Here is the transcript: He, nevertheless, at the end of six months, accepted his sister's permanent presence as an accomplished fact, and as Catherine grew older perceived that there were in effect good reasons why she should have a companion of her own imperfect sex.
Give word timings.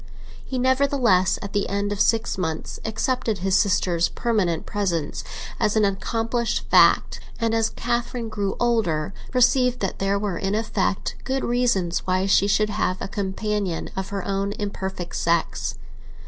He, 0.43 0.57
nevertheless, 0.57 1.37
at 1.43 1.53
the 1.53 1.69
end 1.69 1.91
of 1.91 2.01
six 2.01 2.35
months, 2.35 2.79
accepted 2.83 3.37
his 3.37 3.55
sister's 3.55 4.09
permanent 4.09 4.65
presence 4.65 5.23
as 5.59 5.75
an 5.75 5.85
accomplished 5.85 6.67
fact, 6.71 7.19
and 7.39 7.53
as 7.53 7.69
Catherine 7.69 8.27
grew 8.27 8.57
older 8.59 9.13
perceived 9.31 9.79
that 9.81 9.99
there 9.99 10.17
were 10.17 10.39
in 10.39 10.55
effect 10.55 11.17
good 11.23 11.43
reasons 11.45 11.99
why 12.07 12.25
she 12.25 12.47
should 12.47 12.71
have 12.71 12.97
a 12.99 13.07
companion 13.07 13.91
of 13.95 14.09
her 14.09 14.25
own 14.27 14.53
imperfect 14.53 15.15
sex. 15.17 15.75